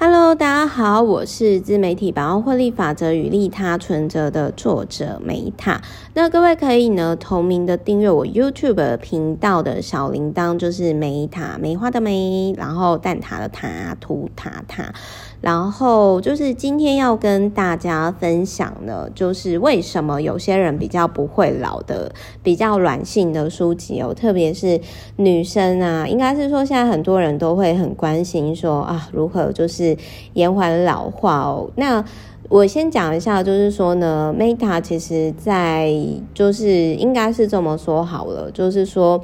[0.00, 5.82] Hello，大家好，我是自媒体百万获利法则与利他存折的作者梅塔。
[6.14, 14.94] 那各位可以呢同名的订阅我 YouTube 频道的小铃铛，就是梅塔梅花的梅，然后蛋挞的塔，图塔塔。
[15.40, 22.10] 然后就是今天要跟大家分享的，就是为什么有些人比较不会老的，
[22.42, 24.80] 比较软性的书籍哦，特别是
[25.14, 29.96] 女生啊，应该是说现在很多人都会很关心说啊，如何就是
[30.32, 31.70] 延缓老化哦。
[31.76, 32.04] 那
[32.48, 35.94] 我先讲一下，就是说呢，Meta 其实在
[36.34, 39.22] 就是应该是这么说好了，就是说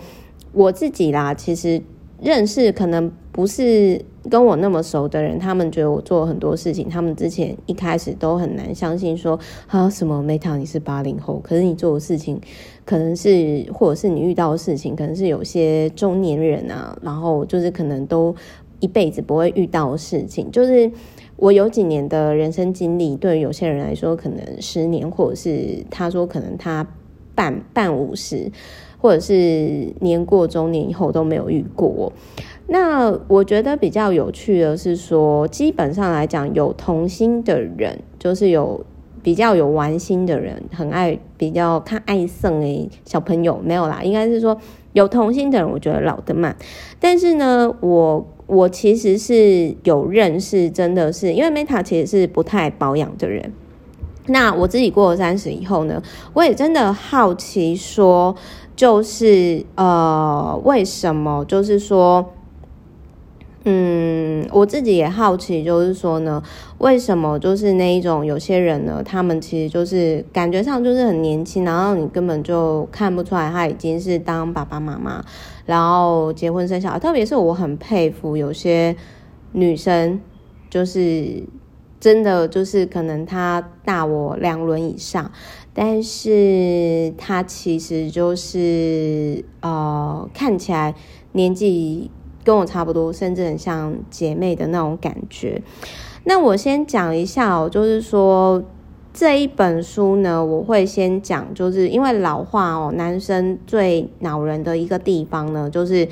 [0.53, 1.83] 我自己啦，其实
[2.21, 4.05] 认识可能不是。
[4.31, 12.41] 跟我那么熟的人，他们觉得我做很多事情，他们之前一开始都很难相信说，啊什么 Meta 你是八零后，可是你做的事情，
[12.85, 18.35] 可能是或者是你遇到的事情，可能是有些中年人啊，然后就是可能都
[18.81, 20.91] 一辈子不会遇到的事情，就是
[21.37, 26.87] 我有几年的人生经历，对于有些人来说可能十年，或者是他说可能他
[27.35, 28.51] 半半五十，
[29.05, 32.11] 或者是年过中年以后都没有遇过。
[32.69, 38.83] 那我觉得比较有趣的是说，基本上来讲，有童心的人，就是有
[39.23, 44.57] 比较有玩心的人，很爱比较看爱胜诶小朋友没有啦，应该是说
[44.95, 46.57] 有童心的人，我觉得老得慢。
[46.99, 53.53] 但是呢，我我其实是有认识，真的是因为 Meta 其实是不太保养的人。
[54.27, 58.35] 那我自己过了三十以后呢，我也真的好奇说，
[58.77, 61.45] 就是呃，为什么？
[61.45, 62.31] 就是说。
[63.67, 66.43] 嗯，我自己也好奇，就是说呢，
[66.77, 75.25] 为什么就是那一种有些人呢，他们其实就是感觉上就是很年轻，然后你根本就看不出来他已经是当爸爸妈妈，
[75.65, 76.99] 然后结婚生小孩。
[76.99, 78.95] 特别是我很佩服有些
[79.53, 80.21] 女生，
[80.69, 81.43] 就是
[81.99, 85.31] 真的就是可能她大我两轮以上，
[85.75, 90.95] 但是他其实就是呃看起来
[91.33, 92.11] 年纪。
[92.45, 95.63] 跟我差不多，甚至很像姐妹的那种感觉。
[96.25, 98.63] 那我先讲一下哦，就是说
[99.15, 106.07] 这一本书呢，我会先讲，就是因为老话哦，男生最恼人的一个地方呢，就是。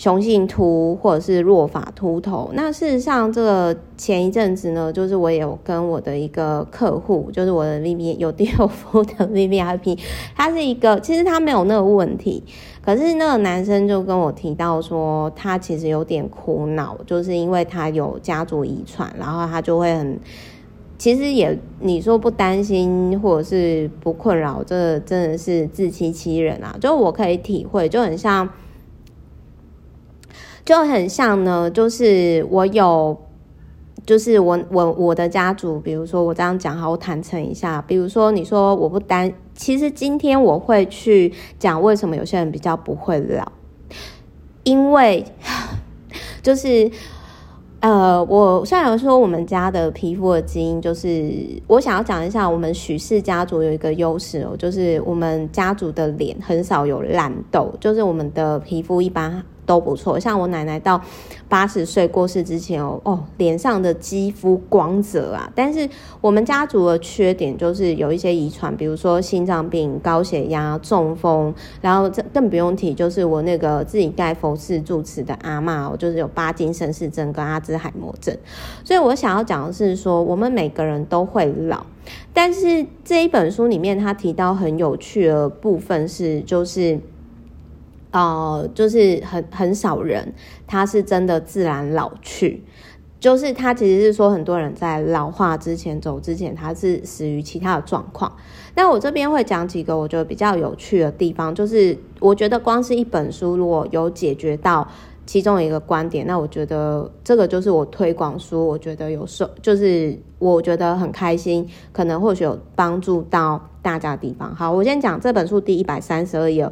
[0.00, 9.98] 雄性秃或者是弱发秃头，那事实上，这个前一阵子呢，就是我有跟我的一个客户，就是我的 V V 有第六夫的 V V I P，
[10.34, 12.42] 他是一个，其实他没有那个问题，
[12.82, 20.18] 可是那个男生就跟我提到说，他其实有点苦恼，就是因为他有家族遗传，然后他就会很，
[20.96, 28.48] 其实也你说不担心或者是不困扰，这真的是自欺欺人啊，就我可以体会，就很像。
[30.70, 33.18] 就很像呢，就是我有，
[34.06, 43.50] 就是我我我的家族，比如说我这样讲好，我坦诚一下，比如说你说我不担，其实今天我会去讲为什么有些人比较不会老，
[44.62, 45.24] 因为
[46.40, 46.88] 就是
[47.80, 51.34] 呃，我虽然说我们家的皮肤的基因，就是
[51.66, 59.42] 我想要讲一下，我们许氏家族有一个优势哦，就是我们家族的脸很少有烂痘，就是我们的皮肤一般。
[59.70, 61.00] 都不错，像我奶奶到
[61.48, 65.48] 八十岁过世之前哦哦，脸上的肌肤光泽啊。
[65.54, 65.88] 但是
[66.20, 78.36] 我们家族的缺点就是有一些遗传，比如说心脏病、高血压、中风，然后这更不用提，就是我那个自己盖佛寺住持的阿嬷，我就是有巴金森氏症跟阿兹海默症。
[78.82, 81.86] 所以我想要讲的是说，我们每个人都会老，
[82.34, 86.98] 但是这一本书里面他提到很有趣的部分是，就是。
[88.12, 90.32] 呃，就是很很少人，
[90.66, 92.64] 他是真的自然老去，
[93.20, 98.32] 就是他其实是说很多人在老化之前走之前，他是死于其他的状况。
[98.74, 104.88] 那我这边会讲几个我觉得比较有趣的地方，就是我觉得光是一本书如果有解决到
[105.24, 114.52] 其中一个观点，那我觉得这个就是我推广书，我觉得有受，就是我觉得很开心，可能或许有帮助到大家的地方。
[114.52, 116.68] 好，我先讲这本书第一百三十二页。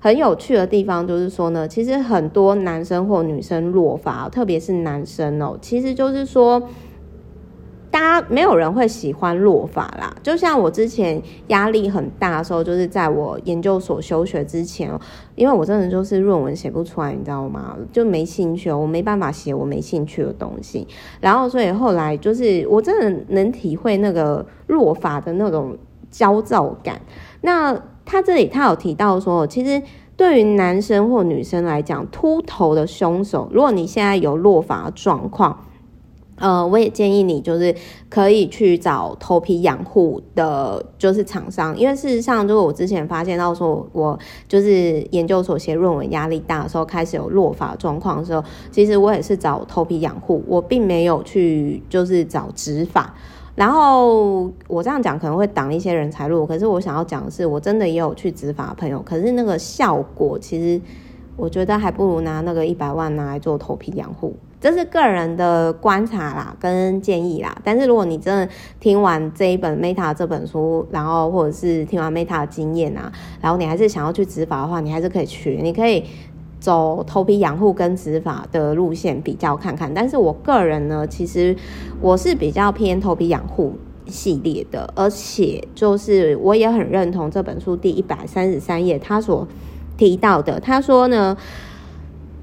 [0.00, 6.62] 很有趣的地方就是说呢，其实很多男生或女生落发，特别是男生哦，其实就是说，
[7.90, 10.16] 大家没有人会喜欢落发啦。
[10.22, 14.90] 就像我之前压力很大的时候，就是在我研究所休学之前，
[15.34, 17.76] 因为我真的就是论文写不出来，你知道吗？
[17.92, 20.88] 就没兴趣，我没办法写我没兴趣的东西。
[21.20, 25.76] 然后所以后来就是我真的能体会那个落发的那种
[26.10, 26.98] 焦躁感。
[27.42, 27.78] 那
[28.10, 29.80] 他这里他有提到说，其实
[30.16, 35.56] 对于男生或女生来讲，秃头的凶手，如果你现在有落发状况，
[36.34, 37.72] 呃，我也建议你就是
[38.08, 44.18] 可以去找头皮养护的，就是厂商，因为事实上，就是我之前发现到说，我
[44.48, 48.42] 就是研究所写论文压力大的时候，开始有落发状况的时候，
[48.72, 53.14] 其实我也是找头皮养护，我并没有去就是找植发。
[53.54, 60.80] 然后我这样讲可能会挡一些人财路，可是我想要讲的是，我真的也有去植发的朋友，可是那个效果其实
[61.36, 64.34] 我觉得还不如拿那个一百万拿来做头皮养护。
[64.60, 67.56] 这是个人的观察啦，跟建议啦。
[67.64, 68.46] 但是如果你真的
[68.78, 73.10] 听完这一本 Meta 这本书，然后或者是听完 Meta 的经验啊，
[73.40, 75.58] 然后你还是想要去植发的话，你还是可以去。
[75.62, 76.04] 你可以
[76.60, 79.92] 走头皮养护跟植发的路线比较看看。
[79.92, 81.56] 但是我个人呢，其实
[82.00, 83.72] 我是比较偏头皮养护
[84.06, 89.48] 系列的，而且就是我也很认同这本书第一百三十三页他所
[89.96, 91.36] 提到的，他说呢。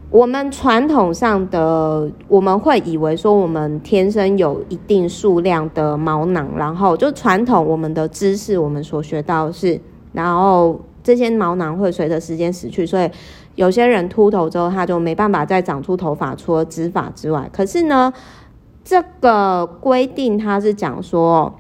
[0.09, 9.77] 我们传统上的我们会以为说我们天生有一定数量的毛囊，然后就传统我们的知识，我们所学到的是，
[10.13, 13.09] 然后这些毛囊会随着时间死去，所以
[13.57, 17.50] 有些人秃头之后他就没办法再长出头发，除了植发之外。
[17.51, 18.13] 可是呢，
[18.86, 21.54] 这个规定它是讲说。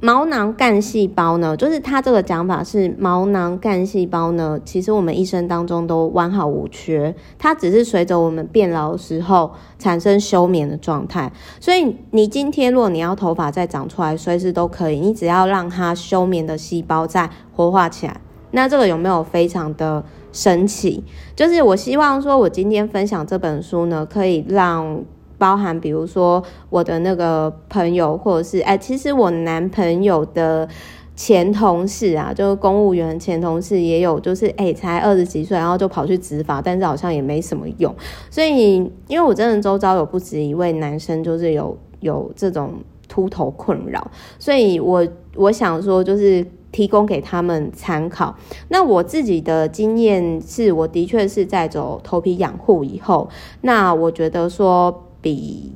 [0.00, 11.32] 毛囊干细胞呢，就是它这个讲法是毛囊干细胞呢，其实我们一生当中都完好无缺，它只是随着我们变老的时候产生休眠的状态。
[11.58, 18.20] 所以你今天如果你要头发再长出来，随时都可以，你只要让它休眠的细胞再活化起来。
[18.52, 21.02] 那这个有没有非常的神奇？
[21.34, 25.04] 就是我希望说，我今天分享这本书呢，可以让。
[25.40, 30.68] 包含比如说我的那个朋友，或者是哎、其实我男朋友的
[31.14, 37.94] 前同事啊，就是公务员前同事也有，就是哎、才二十几岁，然后就跑去执法，但是好像也没什么用。
[38.28, 42.74] 所以，因为我真的周遭有不止一位男生，就是有有这种
[43.06, 44.10] 秃头困扰，
[44.40, 48.36] 所以我我想说，就是提供给他们参考。
[48.68, 53.28] 那我自己的经验是，我的确是在走头皮养护以后，
[53.60, 55.04] 那我觉得说。
[55.20, 55.72] 比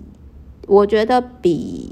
[0.68, 1.90] 我觉得比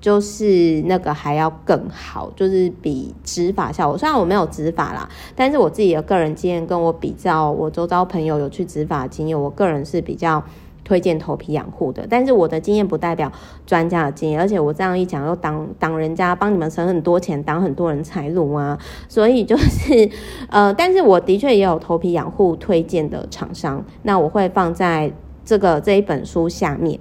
[0.00, 3.98] 就是那个还要更好，就是比植发效果。
[3.98, 10.40] 虽然我没有植发啦，但是我自己的个人经验跟我比较，我周遭朋友有去植发经验，我个人是比较
[10.84, 12.06] 推荐头皮养护的。
[12.08, 13.30] 但是我的经验不代表
[13.66, 18.78] 专家的经验，而且我这样一讲又挡挡人家帮你们省很多钱，挡很多人财路啊。
[19.08, 20.10] 所以就是
[20.48, 25.12] 呃，但是我的确也有头皮养护推荐的厂商，那我会放在。
[25.44, 27.00] 这个这一本书下面，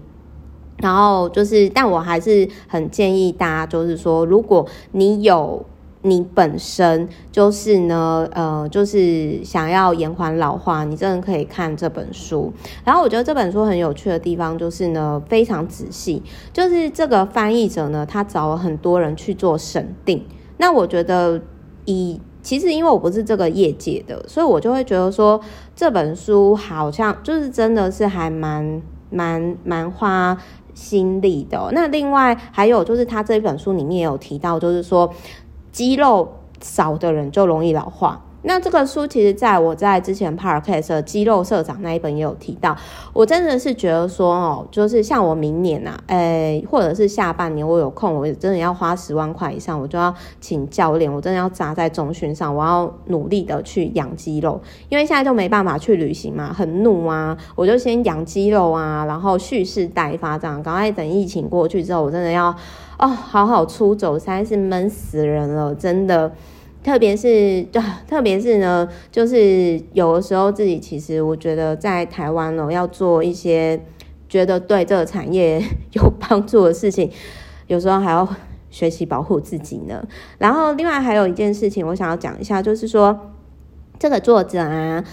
[0.78, 5.64] 然后就是，但我还是很建议大家，就是说，如果你有
[6.04, 12.52] 你本身就是呢，呃，就是想要延缓老化，你真的可以看这本书。
[12.84, 20.26] 然后我觉得这本书很有趣的地方就是呢，非常仔细，就是这个翻译者呢，他找了很多人去做审定。
[20.58, 21.40] 那我觉得
[21.86, 25.40] 以其实因为我不是这个业界的，所以我就会觉得说
[25.76, 28.82] 这本书好像就是真的是还蛮
[29.12, 30.36] 蛮蛮花
[30.74, 31.70] 心力的。
[31.74, 35.12] 那另外还有就是他这本书里面也有提到，就是说
[35.72, 38.22] 肌肉少的人就容易老化。
[38.44, 42.76] 那这个书其实，在我在之前 Podcast 肌肉社长那一本也有提到。
[43.14, 62.48] 我真的是觉得说，哦，就是像我明年呐、啊，诶、或者是下半年，我有空，我真的要花十万块以上，我就要请教练，我真的要砸在中训上，我要努力的去养肌肉，因为现在就没办法去旅行嘛，很怒啊，我就先养肌肉啊，然后蓄势待发，这样，赶快等疫情过去之后，我真的要
[62.98, 66.32] 哦，好好出走，实在是闷死人了，真的。
[66.84, 73.80] 特别是，就特别是呢，就是有的时候自己其实我觉得在台湾呢，要做一些
[74.28, 75.62] 觉得对这个产业
[75.94, 77.12] 有帮助的事情，
[77.68, 78.28] 有时候还要
[78.72, 80.04] 学习保护自己呢。
[80.40, 83.32] 然后另外还有一件事情，我想要讲一下，就是说
[84.00, 85.04] 这个作者啊，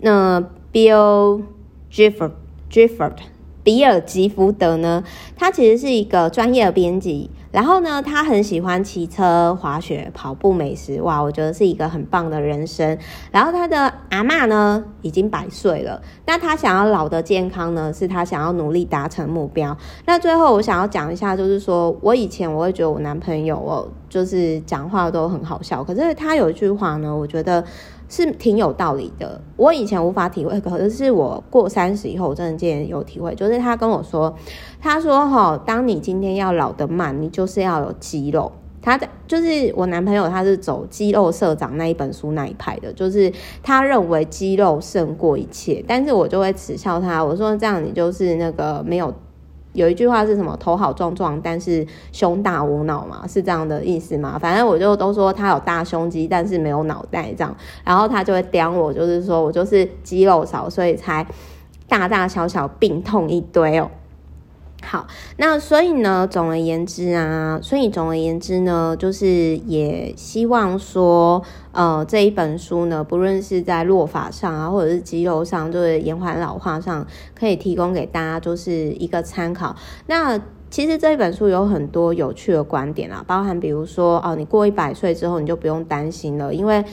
[0.00, 0.40] 那
[0.72, 1.42] Bill
[1.90, 2.32] Gifford
[2.70, 3.16] Gifford
[3.62, 5.04] 比尔吉福德呢，
[5.36, 7.30] 他其实是一个专业的编辑。
[7.52, 12.98] 然后呢，他很喜欢骑车、滑雪、跑步、美食，哇，我觉得是一个很棒的人生。
[13.30, 19.76] 然后他的阿嬷呢，已经百岁了，那他想要老的健康呢，是他想要努力达成目标。
[20.06, 27.62] 那最后我想要讲一下，就是说我以前我会觉得我男朋友哦，就是讲话都很好笑，可是他有一句话呢，我觉得。
[28.12, 33.34] 是挺有道理的，我以前无法体会，可是我过三十以后，我真的渐渐有体会。
[33.34, 34.36] 就是他跟我说，
[34.78, 38.52] 他说哈，当你今天要老得慢，你就是要有肌肉。
[38.82, 45.82] 他的就是我男朋友，他是走肌肉社长那一本书那一派的，就是他认为肌肉胜过一切。
[45.88, 49.14] 但是我就会耻笑他，我说这样你就是那个没有
[49.72, 50.56] 有一句话是什么？
[50.58, 54.38] 头好壮壮，但是胸大无脑嘛，是这样的意思吗？
[54.38, 61.26] 反正我就都说他有大胸肌，但是没有脑袋这样，然后他就会刁我，就是说我就是肌肉少，所以才
[61.88, 63.90] 大大小小病痛一堆哦。
[64.84, 79.74] 好，那所以呢，总而言之啊，所以总而言之呢，就是也希望说，呃，这一本书呢，不论是在落法上啊，或者是肌肉上，就是延缓老化上，可以提供给大家就是一个参考。
[80.06, 86.84] 那其实这一本书有很多有趣的观点啊，包含比如说，哦，你过一百岁之后，你就不用担心了，因为。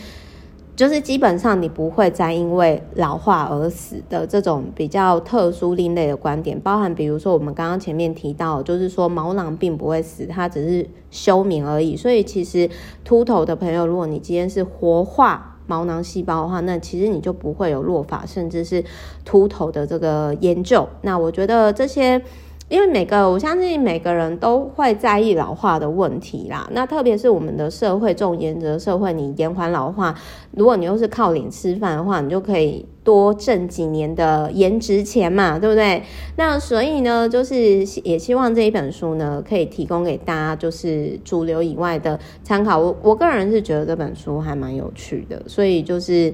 [0.79, 11.97] 就是基本上你不会再因为老化而死的这种比较特殊另类的观点，包含比如说我们刚刚前面提到，就是说毛囊并不会死，它只是休眠而已。
[11.97, 12.69] 所以其实
[13.03, 18.81] 秃头的朋友，如果你今天是活化毛囊细胞的话，那其实你就不会有落发甚至是
[19.25, 20.87] 秃头的这个研究。
[21.01, 22.21] 那我觉得这些。
[22.69, 26.69] 因为每个，我相信每个人都会在意老化的问题啦。
[26.71, 30.13] 那特别是我们的社会，这种颜值社会，你延缓老化，
[30.51, 36.03] 如果你又是靠脸吃饭的话，你就可以多挣几年的颜值钱嘛，对不对？
[36.35, 42.77] 那所以呢，就是也希望这一本书呢，可以提供给大家，就是主流以外的参考。
[42.77, 46.31] 我我个人是觉得这本书还蛮有趣的，所以就是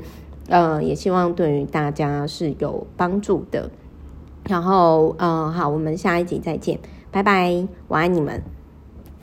[0.49, 3.69] 呃，也希望对于大家是有帮助的。
[4.47, 6.79] 然后，嗯，好，我们下一集再见，
[7.11, 8.41] 拜拜，我爱你们。